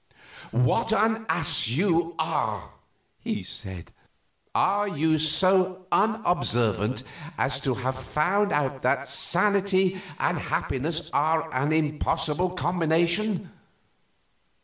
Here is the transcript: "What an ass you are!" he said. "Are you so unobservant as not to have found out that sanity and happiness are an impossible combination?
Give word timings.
"What 0.49 0.91
an 0.93 1.27
ass 1.29 1.67
you 1.67 2.15
are!" 2.17 2.71
he 3.19 3.43
said. 3.43 3.91
"Are 4.55 4.87
you 4.87 5.19
so 5.19 5.85
unobservant 5.91 7.03
as 7.37 7.57
not 7.57 7.63
to 7.65 7.73
have 7.83 7.99
found 7.99 8.51
out 8.51 8.81
that 8.81 9.07
sanity 9.07 10.01
and 10.17 10.39
happiness 10.39 11.11
are 11.11 11.53
an 11.53 11.71
impossible 11.71 12.49
combination? 12.49 13.51